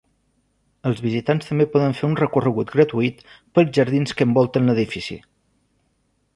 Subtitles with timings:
[0.91, 3.21] Els visitants també poden fer un recorregut gratuït
[3.59, 5.23] pels jardins que envolten l'edifici.